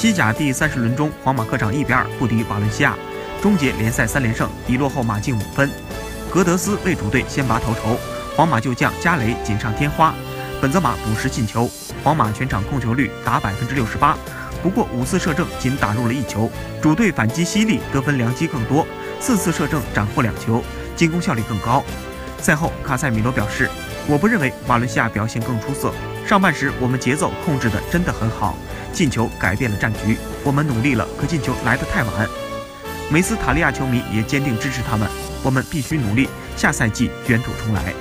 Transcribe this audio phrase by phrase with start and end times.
[0.00, 2.96] 西甲第三十轮中，皇马客场一比二不敌瓦伦西亚，
[3.42, 5.70] 终结联赛三连胜，已落后马竞五分。
[6.32, 7.98] 格德斯为主队先拔头筹，
[8.34, 10.14] 皇马旧将加雷锦上添花，
[10.58, 11.70] 本泽马补时进球，
[12.02, 14.16] 皇马全场控球率达百分之六十八，
[14.62, 18.86] 不过五次射正仅打入了一球，主队反击犀利，得分良机更多，
[19.20, 20.64] 四次射正斩获两球，
[20.96, 21.84] 进攻效率更高。
[22.38, 23.68] 赛后，卡塞米罗表示
[24.10, 25.94] ：“我不认为瓦伦西亚表现更出色，
[26.26, 28.58] 上半时我们节奏控制的真的很好。”
[28.92, 32.28] 进球改变了战局，我们努力了，可进球来得太晚。
[33.08, 35.08] 梅斯塔利亚球迷也坚定支持他们，
[35.44, 37.94] 我们必须努力，下赛季卷土重来。